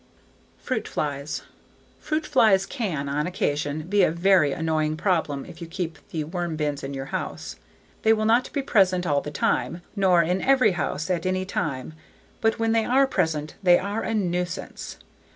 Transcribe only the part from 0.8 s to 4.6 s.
Flies Fruit flies can, on occasion, be a very